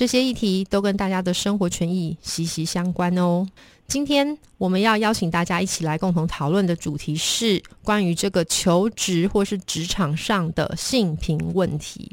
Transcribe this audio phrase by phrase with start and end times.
[0.00, 3.46] 这些议题都跟大家的生活权益息息相关哦。
[3.90, 12.08] 今天我们要邀请大家一起来共同讨论的主题是关于这个求职或是职场上的性平问题。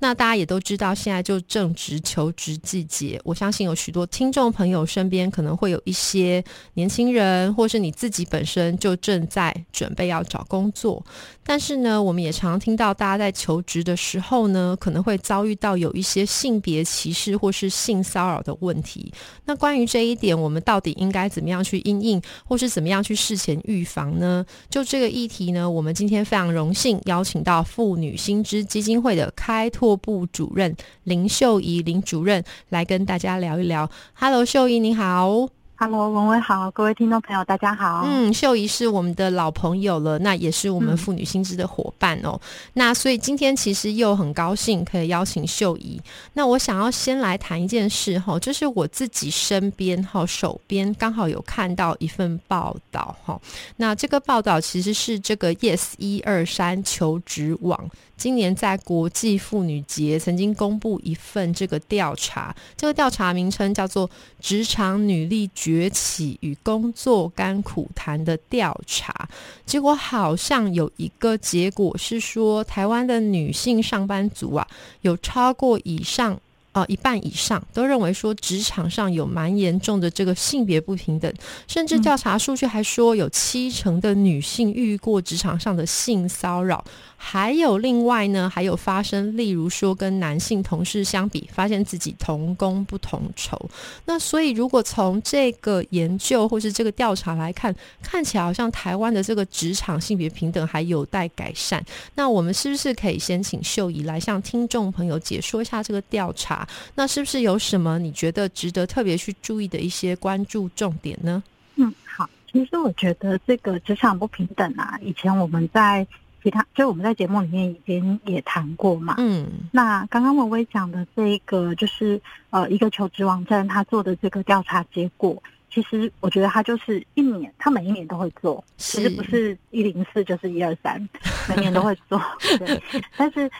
[0.00, 6.42] 那大家也都知道，现在就正值求职季节，我相信有许多听众朋友身边可能会有一些
[6.74, 11.04] 年轻人，或是你自己本身就正在准备要找工作。
[11.44, 19.12] 但是呢，我们也常听到大家在求职的时候呢，可能会遭遇到有一些性别歧视或是性骚扰的问题。
[19.44, 24.44] 那关于这一点，我们到底应该怎么样去应应，或是怎么样去事前预防呢？
[24.70, 30.74] 就这个议题呢，我们今天非常荣幸邀请到妇女新知基金会的开拓部主任
[31.04, 33.88] 林秀仪林主任来跟大家聊一聊。
[34.14, 35.61] Hello，秀仪你好。
[35.84, 38.02] Hello，文伟好，各位听众朋友，大家好。
[38.06, 42.40] 嗯，秀仪是我们的老朋友了，那也是我们妇女新知的伙伴哦。
[42.74, 46.00] 那所以今天其实又很高兴可以邀请秀仪。
[46.34, 53.40] 那我想要先来谈一件事哈，就是我自己身边哈手边刚好有看到一份报道哈。
[53.78, 57.90] 那这个报道其实是这个 Yes 一二三求职网。
[58.14, 64.08] 今年在国际妇女节曾经公布一份这个调查，这个调查名称叫做
[64.38, 69.26] 《职场女力崛起与工作甘苦谈》的调查，
[69.64, 74.68] 结果好像有一个结果是说，台湾的女性上班族啊，
[75.00, 76.38] 有超过以上。
[76.74, 81.30] 呃，一半以上都认为说职场上有蛮严重的这个性别不平等，
[81.68, 86.82] 甚至调查数据还说有七成的女性遇过职场上的性骚扰，
[87.24, 93.56] 还有另外呢，还有发生，例如说跟男性同事相比，发现自己同工不同酬。
[94.04, 101.82] 那所以如果从这个研究或是这个调查来看，看起来好像台湾的这个职场性别平等还有待改善。
[102.16, 106.66] 那我们是不是可以先请秀仪来向听众朋友解说一下这个调查？
[106.96, 111.40] 那是不是有什么你觉得值得特别去注意的一些关注重点呢？
[111.76, 116.04] 嗯，好，其实我觉得这个职场不平等啊，以前我们在
[116.42, 119.14] 其他就我们在节目里面已经也谈过嘛。
[119.18, 122.20] 嗯，那刚刚文薇讲的这一个就是
[122.50, 131.08] 呃一个求职网站他做的这个调查结果，其实我觉得他就是一年，他每一年都会做，其实不是一零四就是一二三，
[131.48, 132.20] 每年都会做。
[132.58, 132.82] 对，
[133.16, 133.50] 但是。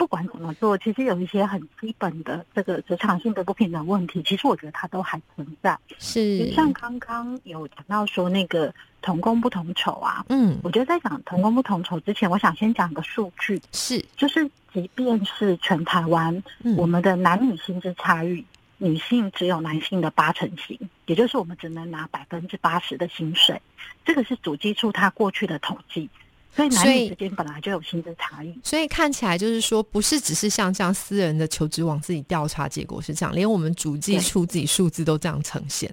[0.00, 5.78] 不管怎么做，其实有一些很基本的这个职场性的不平等问题，其实我觉得它都还存在。
[5.98, 8.72] 是，像刚刚有讲到说那个
[9.02, 16.42] 同工不同酬啊，嗯，我觉得在讲同工不同酬之前，我想先讲个数据，是，就是即便是全台湾，
[16.78, 18.42] 我们的男女薪资差异，
[18.78, 23.60] 女性只有男性的八成薪，也就是我们只能拿百分之八十的薪水，
[24.02, 26.08] 这个是主计处他过去的统计。
[26.54, 35.90] 所以男女之间本来就有薪资差异，所以看起来就是说，不是只是像这样私人的求职网自己调查结果是这样，连我们主计处自己数字都这样呈现。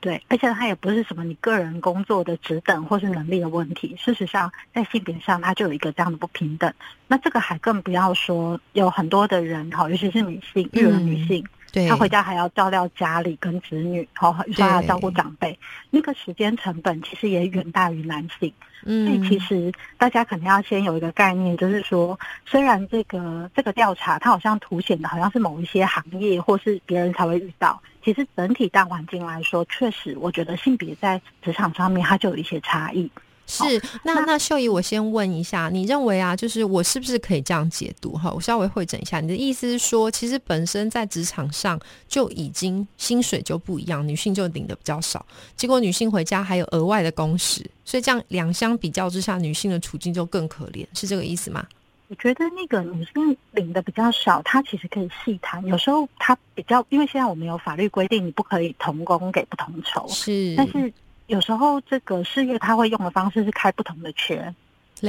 [0.00, 6.70] 对，而且它也不是什么你个人工作的职等或是能力的问题，事实上在性别上它就有一个这样的不平等。
[7.08, 11.42] 那这个还更不要说有很多的人哈，尤其是女性，育儿女性。
[11.88, 15.58] 他回家还要照料家里跟子女，好，说还要照顾长辈，
[15.90, 18.52] 那个时间成本其实也远大于男性。
[18.86, 33.10] 嗯，所以其实大家肯定要先有一个概念，就是说，虽然这个这个调查它好像凸显的好像是某一些行业或是别人才会遇到，其实整体大环境来说，确实我觉得性别在职场上面它就有一些差异。
[33.46, 33.62] 是，
[34.02, 38.32] 那那秀仪，我先问一下，你认为啊，就是我是不是可以这样解读哈？
[38.32, 41.78] 我稍微会诊一下，你的意思是说，其实本身在职场上
[42.08, 45.24] 就已经薪水就不一样，女性就领的比较少，
[45.56, 51.66] 结果女性回家还有额外的工时，所以这样两相比较之下，女性的处境就更可怜，是这个意思吗？
[52.08, 60.92] 我觉得那个女性领的比较少，她其实可以细谈，有时候她比较，因为现在我们有法律规定，你不可以同工给不同酬，是，但是。
[61.26, 64.54] 有时候这个事业他会用的方式是开不同的缺，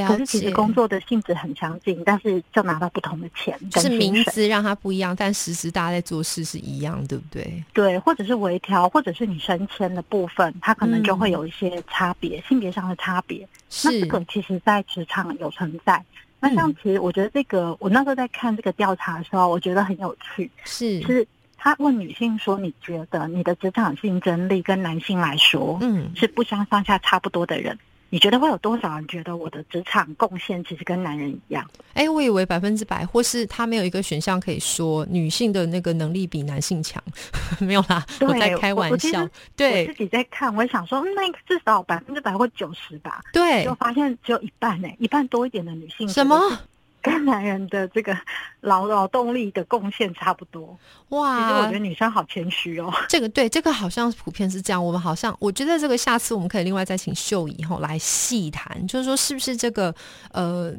[0.08, 7.64] 可是其实工作的性质很相近，但是就拿到不同的钱，是名字让它不一样，但实质大家在做事是一样，对不对？
[7.74, 13.48] 对，或者是微调，或者是你升迁的部分，它可能就会有一些差别，性别上的差别。
[13.84, 16.04] 那这个其实在职场有存在。
[16.40, 27.78] 那像其实我觉得这个，我那时候在看这个调查的时候，我觉得很有趣，是是他问女性说：“你觉得你的职场竞争力跟男性来说，嗯，是不相上下差不多的人？
[28.12, 31.68] 你觉得会有多少人觉得我的职场贡献其实跟男人一样？
[31.96, 37.04] 哎，我以为百分之百，或是他没有一个选项可以说女性的那个能力比男性强，
[37.60, 39.20] 没有啦，我在开玩笑。
[39.20, 46.40] 我我自己在看，我也想说，嗯那至少百分之百或九十吧，对就，发现只有一半呢、一半多一点的女性什么？
[47.06, 48.18] 跟男人的这个
[48.62, 50.76] 劳劳动力的贡献差不多。
[51.10, 52.92] 哇其实我觉得，女生好谦虚哦。
[53.08, 54.84] 这个对，这个好像普遍是这样。
[54.84, 59.94] 我们好像，我觉得这个下次我们可以另外再请秀仪后来细谈，就是说是不是这个
[60.32, 60.74] 呃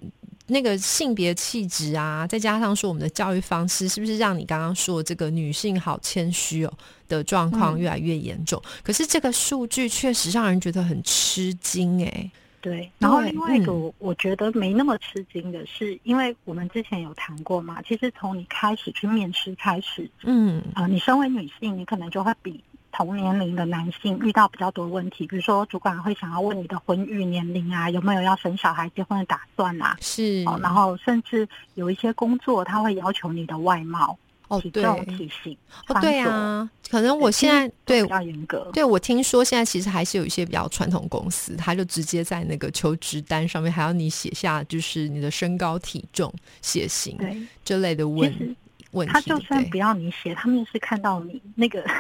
[0.49, 6.73] 那个性别气质啊，再加上说我们的教育方式，是不是让你刚刚说这个女性好谦虚哦
[7.07, 8.61] 的状况嗯越来越严重？
[8.83, 12.31] 可是这个数据确实让人觉得很吃惊哎、
[12.67, 13.81] 对，然后另外一个嗯。
[13.81, 20.61] 我我觉得没那么吃惊的是，因为我们之前有谈过嘛，其实从你开始去面试开始，嗯。
[20.75, 22.61] 啊，你身为女性，你可能就会比
[22.91, 30.43] 同年龄的男性遇到比较多问题，比如说主管会想要问你的婚育年龄啊，有没有要生小孩、结婚的打算啊，是。
[30.49, 34.19] 哦，然后甚至有一些工作他会要求你的外貌、
[34.49, 35.59] 哦对体重、体型、
[35.89, 38.71] 哦对，啊，可能我现在对比较严格。
[38.73, 46.33] 对，我听说现在其实还是有一些比较传统公司，他就直接在那个求职单上面还要你写下就是你的身高、体重、
[46.63, 48.57] 血型对，这类的其问
[48.93, 49.13] 问题。
[49.13, 51.85] 他就算不要你写，他们是看到你那个。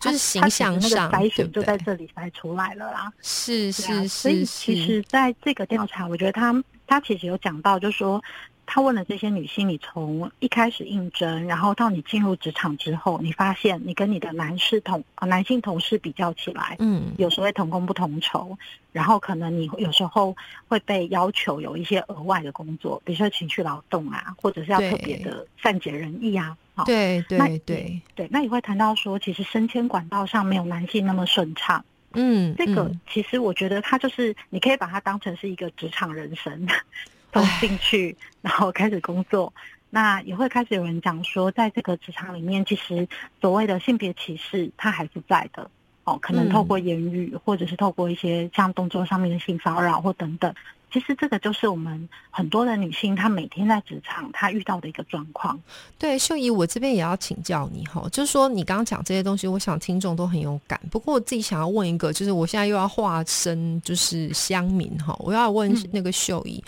[0.00, 3.10] 就是形象上对筛选就在这里筛出来了啦。
[3.22, 8.22] 是对啊是所以是是，其实在这个调查，我觉得他他其实有讲到，就是说
[8.66, 17.12] 他问了这些女性，你从一开始应征，然后到你进入职场之后，你发现你跟你的男士同呃男性同事比较起来，嗯。
[17.18, 18.56] 有时候会同工不同酬，
[18.92, 20.36] 然后可能你有时候
[20.68, 26.56] 会被要求有一些额外的工作，比如说情绪劳动啊，或者是要特别的善解人意啊。
[26.76, 31.84] 好对那对对，对，那也会谈到说，其实升迁管道上没有男性那么顺畅。
[32.14, 33.00] 嗯，这个嗯。
[33.08, 36.66] 其实我觉得它就是，你可以把它当成是一个职场人生，
[37.34, 39.52] 从唉进去然后开始工作。
[39.90, 43.06] 那也会开始有人讲说，在这个职场里面，其实
[43.40, 45.70] 所谓的性别歧视它还是在的
[46.02, 50.52] 哦，可能嗯透过言语，或者是透过一些像动作上面的性骚扰或等等。
[50.92, 55.58] 其实这个就是我们很多的女性，她每天在职场她遇到的一个状况。
[55.98, 60.80] 对，秀仪，我这边也要请教你哈，就是说你刚刚讲这些东西，我想听众都很有感。
[60.90, 66.62] 不过我自己想要问一个，就是我现在又要化身就是乡民哈，我要问嗯那个秀仪，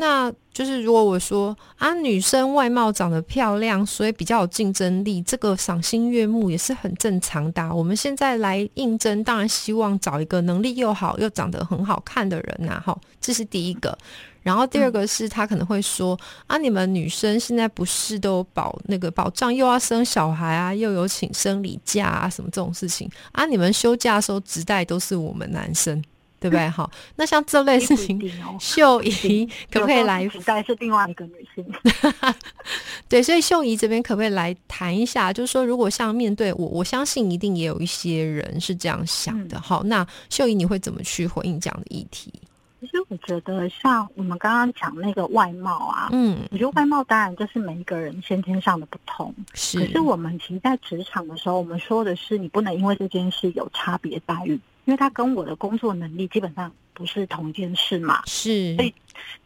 [0.00, 13.96] 那就是如果我说啊，女生外貌长得漂亮，所以比较有竞争力，这个赏心悦目也是很正常的啊、我们现在来应征，当然希望找一个能力又好又长得很好看的人呐、哈，这是第一个。
[14.42, 23.06] 然后第二个是他可能会说、啊，你们女生现在不是都有保那个保障，又要生小孩啊，又有请生理假啊，什么这种事情。
[23.32, 26.02] 啊，你们休假的时候直带都是我们男生，
[26.40, 26.68] 对不对？
[26.70, 31.64] 好，那像这类事情，哦，秀仪可不可以来时代是另外一个女性。
[33.08, 35.32] 对，所以秀仪这边可不可以来谈一下？
[35.32, 39.58] 就是说，如果像面对我，我相信一定也有一些人是这样想的。
[39.58, 42.32] 嗯好，那秀仪你会怎么去回应这样的议题？
[42.80, 49.34] 其实我觉得，像我们刚刚讲那个外貌啊，嗯，我觉得外貌当然就是每一个人先天上的不同。
[49.52, 58.22] 是，可是我们其实，在职场的时候，我们说的是你不能因为这件事有差别待遇，因为他跟我的工作能力基本上不是同一件事嘛。
[58.26, 58.94] 是所以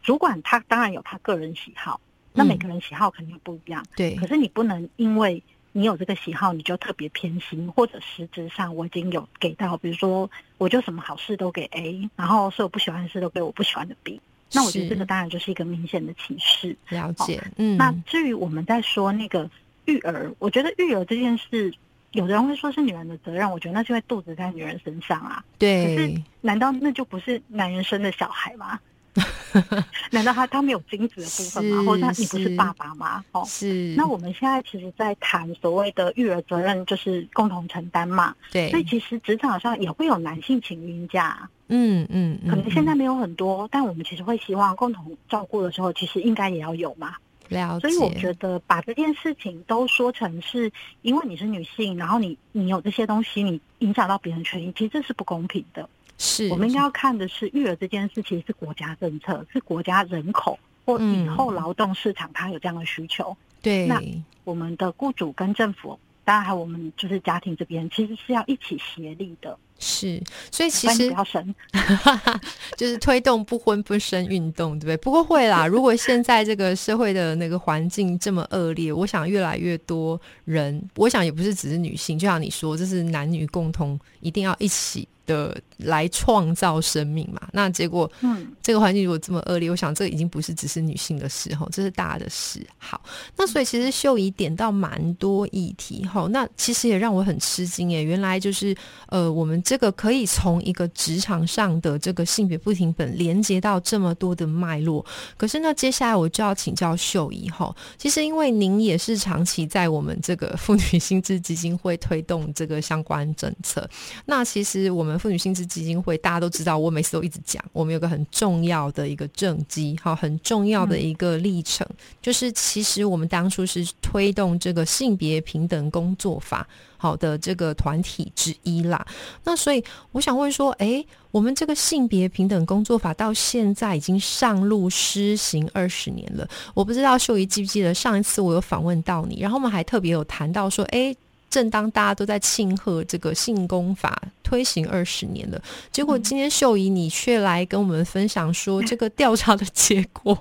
[0.01, 1.99] 主管他当然有他个人喜好，
[2.33, 3.85] 那嗯每个人喜好肯定不一样。
[3.95, 14.21] 对可是你不能因为你有这个喜好，你就特别偏心，或者实质上我已经有给到，比如说我就什么好事都给 A，然后所有不喜欢的事都给我不喜欢的 B。
[14.53, 16.77] 那我觉得是这个当然就是一个明显的歧视。
[16.89, 19.49] 了解，嗯，那至于我们在说那个
[19.83, 21.73] 育儿，我觉得育儿这件事，
[22.15, 25.43] 有的人会说是女人的责任，我觉得那是因为肚子在女人身上啊。
[25.59, 28.79] 可是，难道那就不是男人生的小孩吗？
[30.11, 31.83] 难道他他没有精子的部分吗？
[31.85, 33.23] 或者他你不是是爸爸吗？
[33.31, 38.35] 哦，是，那我们现在其实，在谈所谓的育儿责任，就是共同承担嘛。
[38.51, 47.15] 对，所以其实职场上也会有男性请孕假，嗯嗯，嗯可能现嗯在没有很多，但我们其实会希望共同照顾的时候，其实应该也要有嘛。
[47.49, 50.71] 了解，所以我觉得把这件事情都说成是
[51.01, 55.89] 因为你是女性，然后你你有这些东西，你影响到别人权益，其实这是不公平的。
[56.17, 63.35] 是我们应该要看的是育儿这件事，其实是国家政策，是国家人口或以后劳动市场它有这样的需求。
[63.61, 64.01] 对那
[64.43, 69.57] 我们的雇主跟政府，当然还有我们就是家庭这边，其实是要一起协力的。
[69.79, 71.13] 是，所以其实。
[72.75, 74.97] 就是推动不婚不生运动，对不对？
[74.97, 87.47] 不过会啦，如果现在这个社会的那个环境这么恶劣，我想越来越多人，我想也不是只是女性，就像你说，这是男女共同一定要一起的来创造生命嘛。
[87.53, 92.65] 那结果，嗯，这个环境如果这么恶劣，我想这已经不是只是女性的事吼，这是大的事。
[92.77, 93.01] 好，
[93.37, 98.75] 那所以其实秀仪点到蛮多议题吼，那其实也让我很吃惊耶，原来就是
[99.07, 105.03] 呃，我们这个可以从一个职场上的这个性别不平等连接到这么多的脉络。
[105.35, 113.89] 可是呢，接下来我就要请教秀仪哈，其实因为您也是长期在我们这个妇女薪资基金会推动这个相关政策，
[114.27, 121.87] 那其实我们妇女薪资基金会大家都知道，我每次都一直讲，我们有个很重要的一个政绩，哈，很重要的一个历程，
[122.21, 126.67] 就是其实我们当初是推动这个性别平等工作法。
[127.05, 129.05] 好的，这个团体之一啦。
[129.43, 136.47] 那所以我想问说，诶，我们这个性别平等工作法到现在已经上路施行二十年了。
[136.73, 141.15] 我不知道秀仪记不记得上一次我有访问到你，然后我们还特别有谈到说，诶，
[141.47, 150.35] 正当大家都在庆贺这个性工法推行二十年了，结果今天秀仪你却来跟我们分享说，这个调查的结果。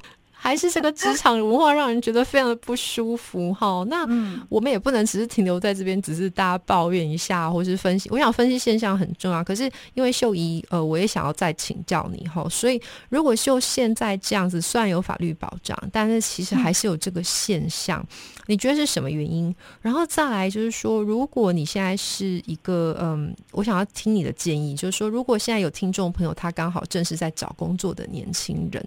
[0.44, 3.82] 还是这个职场文化让人觉得非常的不舒服哈。
[3.88, 4.06] 那
[4.50, 8.10] 我们也不能只是停留在这边，只是大家抱怨一下，或是分析。
[8.10, 9.62] 我想分析现象很重要，可是
[9.94, 12.46] 因为秀仪，呃，我也想要再请教你哈。
[12.50, 18.06] 所以如果秀现在这样子，虽然有法律保障，但是其实还是有这个现象，
[18.44, 19.54] 你觉得是什么原因？
[19.80, 28.86] 然后再来就是说，如果你现在是一个，嗯，我想要听你的建议，就是说，如果现在有听众朋友，他刚好正是在找工作的年轻人，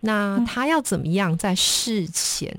[0.00, 2.50] 那他要怎怎么样在事前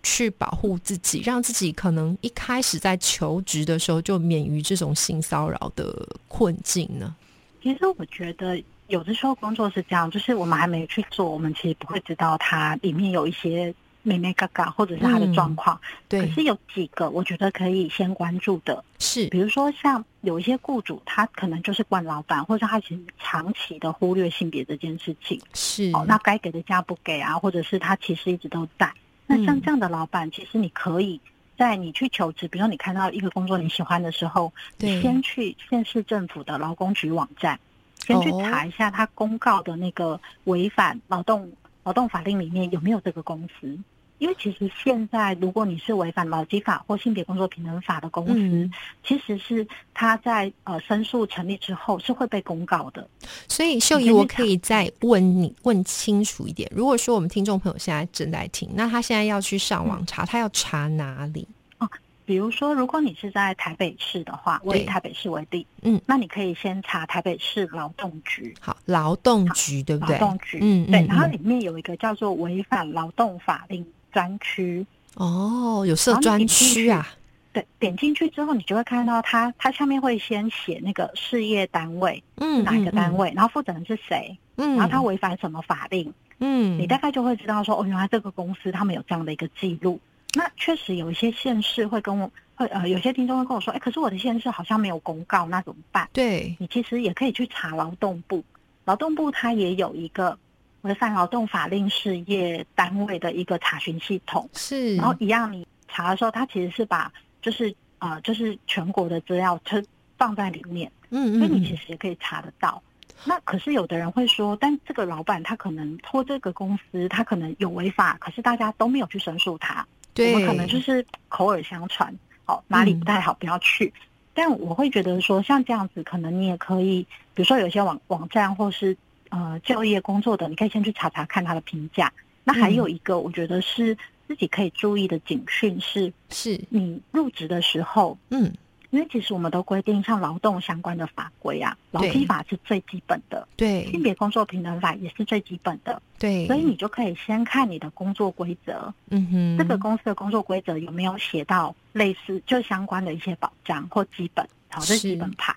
[0.00, 7.12] 去保护自己，让自己可能一开始在求职的时候就免于这种性骚扰的困境呢？
[7.60, 15.80] 其实我觉得有的时候工作是这样，就是我们还没去做，我们其实不会知道它里面有一些美美嘎嘎，或者是他的状况。
[16.08, 25.40] 对，可是有几个我觉得可以先关注的，是比如说像有一些雇主，他可能就是惯老板，或者他其实长期的忽略性别这件事情。
[25.54, 28.92] 是哦，那该给的价不给啊，或者是他其实一直都在。
[29.26, 31.20] 那像这样的老板，其实你可以
[31.56, 37.60] 在你去求职，比如说你看到一个工作你喜欢的时候，对，先去县市政府的劳工局网站，
[37.98, 41.52] 先去查一下他公告的那个违反劳动
[41.84, 43.78] 劳动法令里面有没有这个公司。
[44.20, 48.70] 因为其实现在，如果你是违反劳基法或性别工作平等法的公司，嗯
[49.02, 53.08] 其实是他在呃申诉成立之后是会被公告的。
[53.48, 56.70] 所以秀仪，我可以再问你问清楚一点。
[56.72, 61.48] 如果说我们听众朋友现在正在听，那他现在要去上网查，他要查哪里？
[61.78, 61.88] 哦，
[62.26, 68.54] 比如说，如果你是在台北市的话，我以台北市为例，嗯，那你可以先查台北市劳动局。
[68.60, 70.18] 好，劳动局对不对？
[70.18, 71.00] 劳动局，嗯，对。
[71.00, 74.86] 嗯然后里面有一个叫做违反劳动法令专区。
[75.14, 77.06] 哦，有设专区啊。
[77.52, 89.98] 对，点进去之后，你就会看到它，它下面会先写那个事业单位，嗯，哪一个单位，然后负责人是谁，嗯，然后他违反什么法令，嗯，你大概就会知道说，哦，原来这个公司他们有这样的一个记录。
[90.34, 96.08] 那确实有一些县市会跟我，会呃，有些听众会跟我说，哎，可是我的县市好像没有公告，那怎么办？
[96.12, 98.44] 对，你其实也可以去查劳动部，
[98.84, 100.38] 劳动部它也有一个
[100.82, 109.82] 违反劳动法令事业单位的一个查询系统，是，然后一样你查的时候，它其实是把就是呃就是全国的资料它
[110.16, 112.82] 放在里面，嗯所以你嗯其实也可以查得到。
[113.24, 122.14] 那可是有的人会说，但这个老板他可能拖这个公司他可能有违法，可是大家都没有去申诉他，对，我们可能就是口耳相传，
[122.46, 123.92] 哦哪里不太好不要去。
[124.32, 127.02] 但我会觉得说，像这样子，可能你也可以，
[127.34, 128.96] 比如说有一些网网站或是
[129.30, 132.12] 呃就业工作的，你可以先去查查看他的评价。
[132.44, 133.96] 那还有一个，我觉得是
[134.26, 138.52] 自己可以注意的警讯是，是，你入职的时候，嗯，
[138.88, 143.86] 因为其实我们都规定，像劳动相关的法规啊，劳基法是最基本的，对。
[143.90, 155.00] 性，别工作平等法也是最基本的，对，所以你就可以先看你的工作规则，嗯哼，这个公司的工作规则有没有写到类似就相关的一些保障或基本，好，这是。
[155.00, 155.54] 基本盘。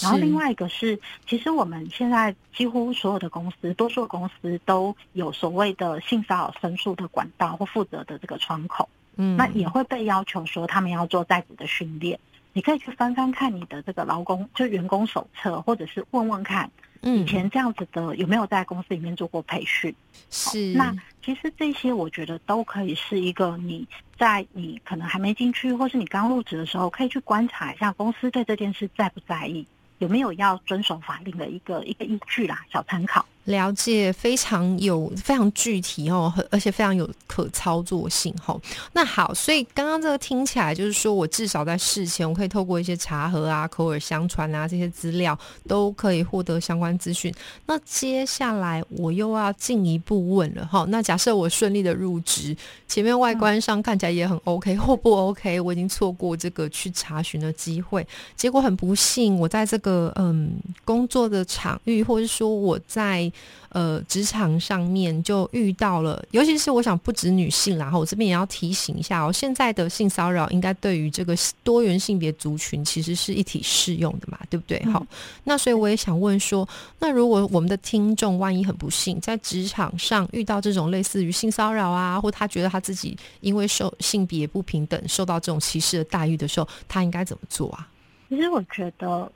[0.00, 12.18] 然后另外一个是，其实我们现在几乎所有的公司，多数公司都有所谓的性骚扰申诉的管道或负责的这个窗口，嗯，那也会被要求说他们要做在职的训练。
[12.52, 16.70] 你可以去翻翻看你的这个劳工就员工手册，或者是问问看
[17.00, 19.94] 以嗯前这样子的有没有在公司里面做过培训。
[20.30, 20.94] 是那
[21.24, 23.86] 其实这些我觉得都可以是一个你
[24.18, 29.66] 在你可能还没进去，或是你刚入职的时候，可以去观察一下公司对这件事在不在意。
[30.00, 33.24] 有没有要遵守法令的一个一个依据啦，小参考。
[33.44, 38.60] 了解非常有非常具体哦，而且非常有可操作性哦。
[38.92, 47.32] 那好，所以刚刚这个听起来就是说我至少在事前，我可以透过一些茶盒啊、口耳相传啊这些资料，都可以获得相关资讯。
[47.66, 50.84] 那接下来我又要进一步问了哈。
[50.88, 52.56] 那假设我顺利的入职，
[52.86, 58.06] 前面外观上看起来也很 OK 或不 OK，我已经错过这个去查询的机会，
[58.36, 60.52] 结果很不幸，我在这个嗯
[60.84, 63.29] 工作的场域，或者说我在
[63.70, 74.82] 呃，职场上面就遇到了，尤其是我想不止女性，然后我这边也要提醒一下哦，现在的性骚扰应该对于这个多元性别族群其实是一体适用的嘛，对不对？
[74.86, 75.06] 好，
[75.44, 76.68] 那所以我也想问说，
[76.98, 87.88] 那如果我们的听众万一很不幸在职场上遇到这种类似于性骚扰啊，或他觉得他自己因为受性别不平等受到这种歧视的待遇的时候，他应该怎么做啊？
[88.28, 89.30] 其实我觉得。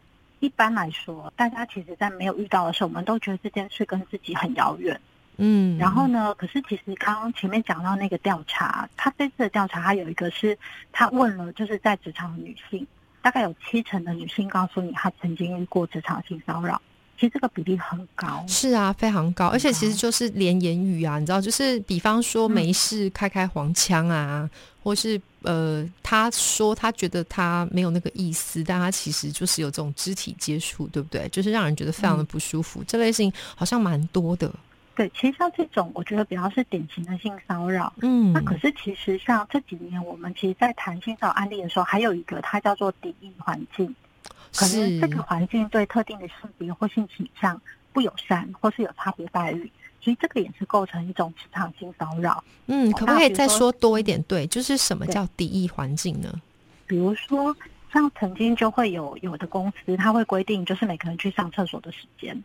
[0.45, 5.01] 一般来说，大家其实，在没有遇到的时候，我们都觉得这件事跟自己很遥远。
[5.39, 6.35] 嗯，然后呢？
[6.35, 10.57] 可是其实刚刚前面讲到那个调查，他这次的调查，他有一个是
[10.93, 12.87] 他问了，就是在职场的女性，
[13.23, 16.81] 大概有七成的女性告诉你，她曾经遇过职场性骚扰。
[17.17, 18.45] 其实这个比例很高。
[18.47, 24.49] 是啊，非常高，而且其实就是连言语啊，你知道，就是比方说没事开开黄腔啊，
[24.85, 25.21] 或是。
[25.47, 31.29] 呃，他说他觉得他没有那个意思，但他其实就是有这种肢体接触，对不对？
[31.29, 32.83] 就是让人觉得非常的不舒服。
[32.85, 34.51] 这类事情好像蛮多的。
[34.97, 37.93] 对，其实像这种，我觉得比较是典型的性骚扰。
[38.01, 43.95] 嗯，那可是其实像这几年，我们其实，在谈性骚扰案例的时候，还有一个它叫做敌意环境，
[44.57, 47.61] 可能这个环境对特定的性别或性倾向
[47.93, 49.71] 不友善，或是有差别待遇。
[50.05, 52.45] 其实这个也是构成一种职场性骚扰。
[52.67, 54.23] 嗯，可不可以再说多一点？
[54.25, 56.31] 对，就是什么叫敌意环境呢？
[56.87, 57.57] 比如说，
[57.93, 62.41] 像曾经就会有有的公司，他会规定就是每个人去上厕所的时间，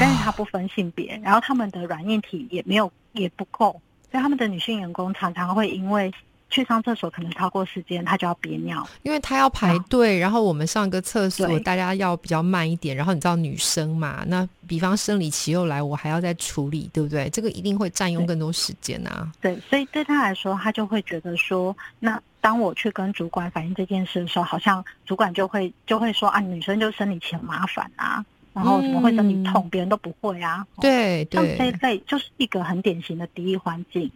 [0.00, 3.70] 但是他不分性别，然后他们的软硬体也没有也不够，
[4.10, 6.12] 所以他们的女性员工常常会因为。
[6.48, 10.18] 去上厕所可能超过时间，他就要憋尿，因为他要排队。
[10.18, 12.96] 然后我们上个厕所，大家要比较慢一点。
[12.96, 14.24] 然后你知道女生嘛？
[14.28, 17.28] 那比方生理期又来，我还要再处理，对不对？
[17.30, 19.30] 这个一定会占用更多时间啊。
[19.40, 30.64] 对，所以对他来说，他就会觉得说，那当我去跟主管反映这件事的时候，好像主管就会就会说啊，女生就生理期很麻烦啊，然后怎么会生理痛，别人都不会啊。
[30.80, 34.08] 对对，这一类就是一个很典型的敌意环境。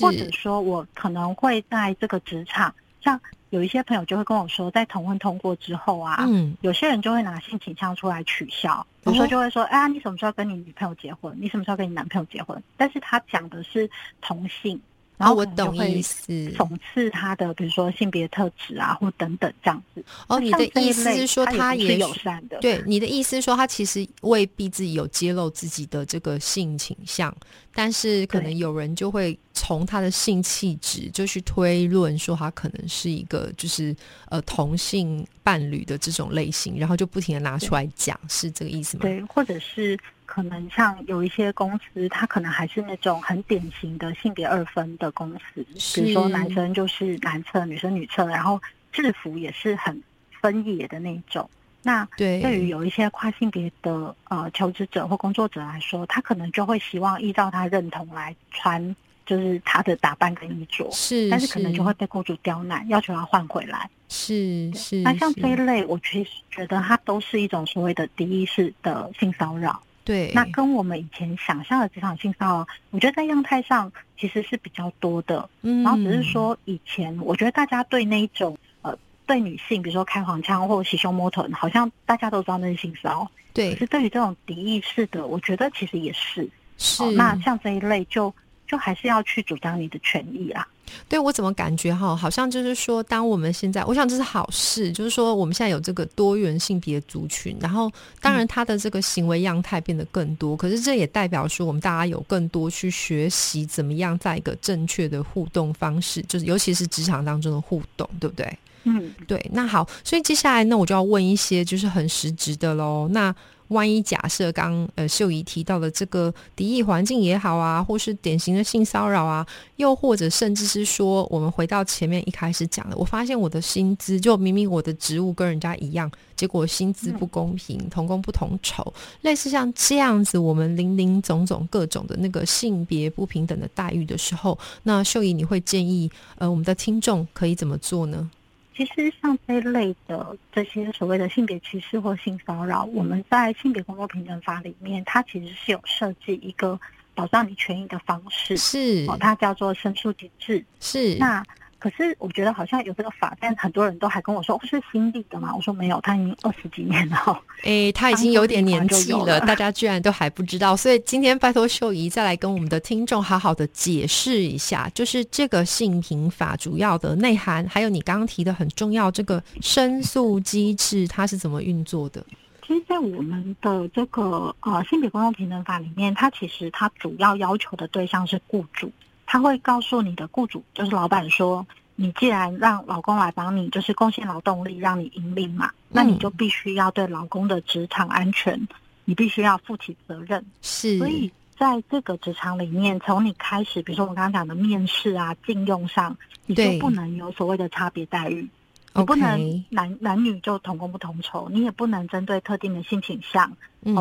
[0.00, 11.36] 或者说，我可能会在这个职场，像有一些朋友就会跟我说，在同婚通过之后啊，嗯，有些人就会拿性倾向出来取笑，比如说就会说，哎，你什么时候跟你女朋友结婚？
[11.40, 12.62] 你什么时候跟你男朋友结婚？
[12.76, 13.88] 但是他讲的是
[14.20, 14.80] 同性。
[15.16, 20.04] 然后我懂意思，讽刺他的，比如说性别特质啊，或等等这样子。
[20.26, 22.58] 哦，你的意思是说他也友善的？
[22.58, 27.34] 对，你的意思是说他其实未必自己有揭露自己的这个性倾向，
[27.74, 33.96] 但是可能有人就会从他的性气质就去推论说他可能是一个就是
[34.28, 39.02] 呃同性伴侣的这种类型，然后就不停的拿出来讲，是这个意思吗？
[39.02, 39.98] 对，或者是。
[40.26, 48.60] 可能像有一些公司，它可能还是那种很典型的性别二分的公司，比如说男生就是男厕，女生女厕，然后
[48.92, 50.02] 制服也是很
[50.42, 51.48] 分野的那种。
[51.82, 63.88] 那对于有一些跨性别的呃求职者或工作者来说，他可能就会希望依照他认同来穿，就是他的打扮跟衣着，是，但是可能就会被雇主刁难，要求他换回来。
[64.08, 65.00] 是是。
[65.02, 69.80] 那像这一类，我其实觉得它都是一种所谓的敌意式的性骚扰。
[70.06, 75.50] 对，那跟我们以前想象的职场性骚扰，我觉得在样态上其实是比较多的。
[75.62, 83.30] 嗯，然后只是说以前，我觉得大家对那一种呃，对女性，比如说开黄腔或袭胸摸臀，好像大家都知道那是性骚扰。
[83.52, 86.48] 对，可是对于这种敌意式的，我觉得其实也是。
[86.78, 87.10] 是。
[87.12, 88.32] 那像这一类，就
[88.64, 90.68] 就还是要去主张你的权益啊。
[91.08, 108.58] 对我怎么感觉哈，好像就是说，当我们现在，我想这是好事，就是说我们现在有这个多元性别族群，然后当然他的这个行为样态变得更多，可是这也代表说我们大家有更多去学习怎么样在一个正确的互动方式，就是尤其是职场当中的互动，对不对？
[108.84, 109.44] 嗯，对。
[109.52, 113.08] 那好，所以接下来呢，我就要问一些就是很实质的喽。
[113.10, 113.34] 那
[113.68, 138.30] 万一假设刚呃秀仪提到的这个敌意环境也好啊，或是典型的性骚扰啊，又或者甚至是说我们回到前面一开始讲的，我发现我的薪资就明明我的职务跟人家一样，结果薪资不公平，同工不同酬，类似像这样子，我们林林总总各种的那个性别不平等的待遇的时候，那秀仪你会建议呃我们的听众可以怎么做呢？
[138.76, 146.78] 其实像这一类的这些所谓的性别歧视或性骚扰，我们在性别工作平等法里面，它其实是有设计一个
[147.14, 150.62] 保障你权益的方式，是哦，它叫做申诉机制。
[150.78, 151.42] 是那
[151.78, 155.54] 可是我觉得好像有这个法，但很多人都还跟我说，哦是新立的嘛？
[155.54, 157.38] 我说没有，他已经二十几年了哦。
[157.64, 172.24] 诶， 他已经有点年纪了，大家居然都还不知道，所以今天拜托秀仪再来跟我们的听众好好的解释一下，就是这个性平法主要的内涵，还有你刚刚提的很重要这个申诉机制，它是怎么运作的？
[172.66, 178.90] 其实，在我们的这个呃性别公共平等法里面，它其实它主要要求的对象是雇主，
[179.26, 188.68] 他会告诉你的雇主，就是老板说，你既然让老公来帮你，就是贡献劳动力，让你盈利嘛，那你就必须要对老公的职场安全，
[189.04, 190.44] 你必须要负起责任。
[190.62, 198.48] 是，所以在这个职场里面，从你开始，比如说我们刚刚讲的面试啊、禁用上，你就不能有所谓的差别待遇。
[198.96, 203.50] 你不能男男女就同工不同酬，你也不能针对特定的性倾向，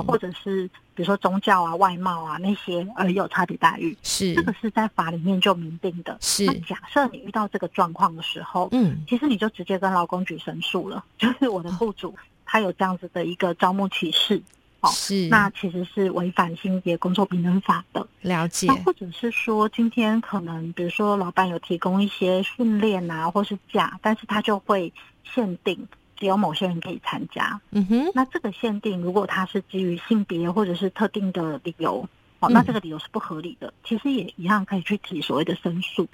[0.05, 4.34] 或者是比如说宗教啊、外貌啊那些而有差别待遇，是。
[4.34, 6.17] 这个是在法里面就明定的。
[6.21, 6.45] 是。
[6.45, 9.03] 那假设你遇到这个状况的时候，嗯。
[9.08, 14.41] 其实你就直接跟劳工局申诉了， 就是我的雇主他有这样子的一个招募歧视，
[14.85, 18.05] 哦是，那其实是违反性别工作平等法的。
[18.21, 18.67] 了解。
[18.67, 24.91] 那或者是说，今天可能比如说老板有提供一些训练啊，或是假，但是他就会
[25.23, 27.59] 限定只有某些人可以参加。
[27.71, 32.07] 嗯哼，那这个限定，如果它是基于性别或者是特定的理由，
[32.39, 32.53] 哦，嗯。
[32.53, 36.07] 那这个理由是不合理的，其实也一样可以去提所谓的申诉。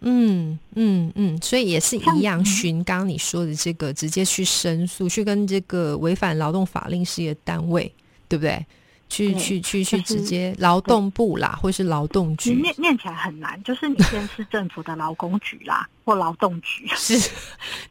[0.00, 2.44] 嗯嗯嗯，所以也是一样，嗯。
[2.44, 7.92] 循刚刚你说的这个，直接去申诉，去跟这个违反劳动法令事业单位，
[8.28, 8.64] 对不对？
[9.10, 16.86] 去对去去去直接劳动部啦，或是劳动局，念念起来很难，就是你先是政府的劳工局啦，或劳动局。
[16.88, 17.30] 是，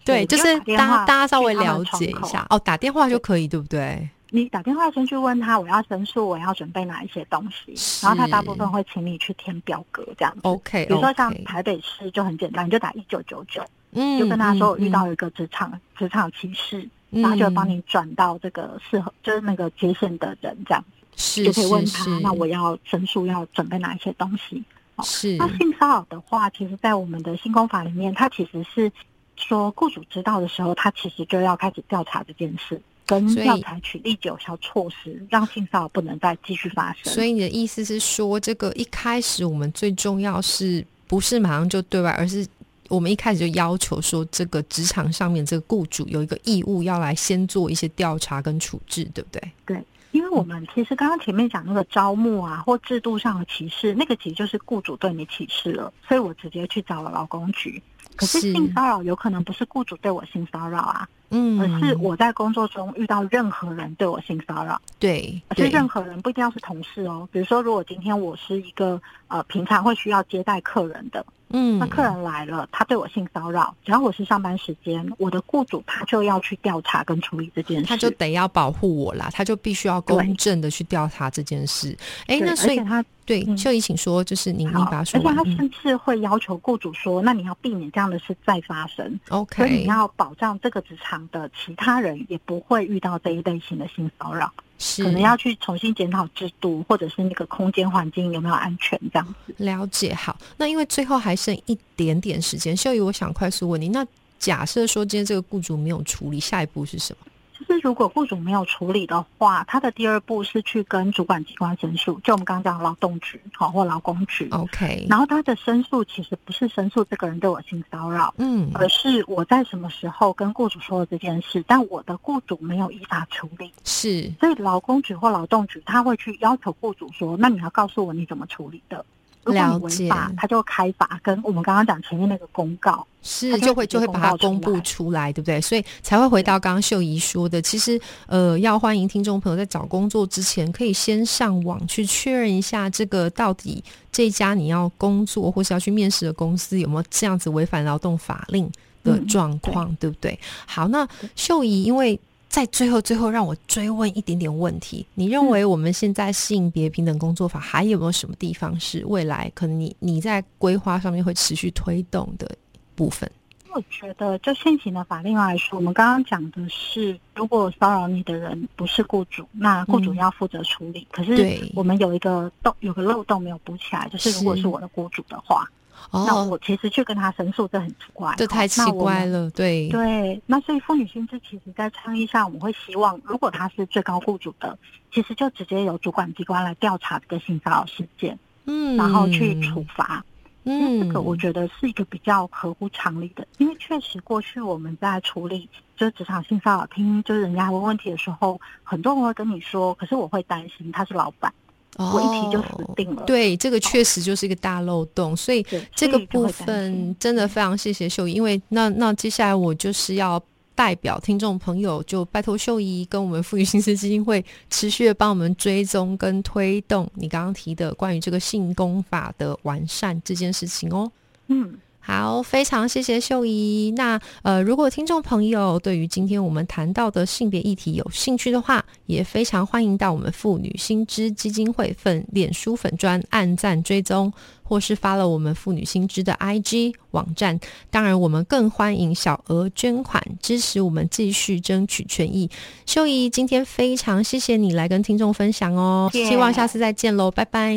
[0.06, 4.08] 对，就是大家大家稍微了解一下哦，打电话就可以，对不对？
[4.30, 10.42] 你打电话先去问他，我要申诉，我要准备哪一些东西，然后他大部分会请你去填表格这样子。
[10.44, 24.64] OK，比如说像台北市就很简单，你就打一九九九，嗯，就跟他说我嗯遇到一个职场职场歧视，嗯然后就会帮你转到这个适合就是那个接线的人这样子，是就可以问他那我要申诉要准备哪一些东西。
[24.96, 28.92] 哦是那性骚扰的话，其实，在我们的性工法里面，它其实是
[29.36, 37.14] 说雇主知道的时候，他其实就要开始调查这件事，跟要采取立即有效措施，让性骚扰不能再继续发生。
[37.14, 42.44] 所以你的意思是说，这个一开始我们最重要是不是马上就对外，而是
[42.90, 49.52] 我们一开始就要求说，这个职场上面这个雇主有一个义务要来先做一些调查跟处置，对不对？
[49.66, 57.82] 对，因为我们其实刚刚前面讲那个招募啊，或制度上的歧视，那个其实就是雇主对你歧视了，所以我直接去找了劳工局。
[58.16, 64.82] 可是性骚扰有可能不是雇主对我性骚扰啊，嗯，而是我在工作中遇到任何人对我性骚扰。
[65.00, 67.28] 对而且任何人不一定要是同事哦。
[67.32, 77.86] 比如说，如果今天我是一个呃平常会需要接待客人的，嗯，那客人来了，他对我性骚扰，只要我是上班时间，我的雇主他就要去调查跟处理这件事。
[77.86, 81.96] 他就得要保护我啦，他就必须要公正的去调查这件事。
[82.26, 85.38] 哎，那所以他对嗯秀仪请说，就是你你，把它说完。
[85.38, 99.54] 而且他嗯甚至会要求雇主说，那你要避免这样的事再发生，所以 OK，你要保障这个职场的其他人也不会遇到这一类型的性骚扰，是可能要去重新检讨制度，或者是那个空间环境有没有安全这样子。
[99.58, 104.06] 了解好，那因为最后还剩一点点时间，秀仪，我想快速问你，那
[104.40, 107.28] 假设说今天这个雇主没有处理，下一步是什么？
[107.68, 114.48] 就是如果雇主没有处理的话，他的第二步是去跟主管机关申诉，就我们刚刚讲的劳动局好或劳工局。
[114.52, 129.06] OK，然后他的申诉其实不是申诉这个人对我性骚扰，嗯，而是我在什么时候跟雇主说了这件事，但我的雇主没有依法处理，是所以劳工局或劳动局他会去要求雇主说，那你要告诉我你怎么处理的。
[129.48, 133.06] 如果了你违法解，他就开罚，跟我们刚刚讲前面那个公告。
[133.24, 135.60] 是就就会就会把它公布出来，对不对？
[135.60, 148.66] 所以才会回到刚刚秀仪说的，其实呃，要欢迎听众朋友在找工作之前，可以先上网去确认一下这个到底这家你要工作或是要去面试的公司有没有这样子违反劳动法令
[149.04, 150.40] 的嗯状况，对不对？
[150.66, 151.06] 好，那
[151.36, 152.18] 秀仪因为。
[152.50, 155.06] 在最后，最后让我追问一点点问题。
[155.14, 162.50] 你认为我们现在性别平等工作法还有没有什么地方是未来可能你你在规划上面会持续推动的
[162.96, 163.30] 部分？
[163.76, 171.06] 我觉得，就现行的法令来说，我们刚刚讲的是，如果骚扰你的人不是雇主，那雇主嗯要负责处理。
[171.12, 175.70] 可是对我们有一个洞，有个漏洞没有补起来，就是如果是是我的雇主的话，
[176.12, 184.78] 那哦，我其实去跟他申诉，这很奇怪，这太奇怪了，对，对，那所以妇女薪资其实在倡议上，我们会希望，如果他是最高雇主的，
[185.12, 190.24] 其实就直接由主管机关来调查这个性骚扰事件，嗯，然后去处罚。
[190.70, 201.54] 嗯，这个我觉得是一个比较合乎常理的，因为确实过去我们在处理就是职场性骚扰，听就是人家问问题的时候，很多人会跟你说，可是我会担心他是老板，
[201.98, 203.22] 我一提就死定了。
[203.22, 210.42] 哦对，这个确实就是一个大漏洞，所以对，这个部分真的非常谢谢秀仪，因为那那接下来我就是要
[210.76, 221.12] 代表听众朋友，就拜托秀仪跟我们妇女心思基金会持续的帮我们追踪跟推动你刚刚提的关于这个性功法的完善这件事情哦。
[221.48, 221.74] 嗯，
[222.08, 223.94] 好，非常谢谢秀仪。
[223.98, 234.32] 那呃，如果听众朋友对于今天我们谈到的性别议题有兴趣的话，也非常欢迎到我们妇女新知基金会粉脸书粉专按赞追踪，
[234.64, 237.60] 或是发了我们妇女新知的 IG 网站。
[237.92, 242.50] 当然，我们更欢迎小额捐款支持我们继续争取权益。
[242.86, 247.76] 秀仪，今天非常谢谢你来跟听众分享哦，希望下次再见喽，拜拜。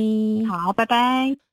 [0.48, 1.49] 好，拜拜。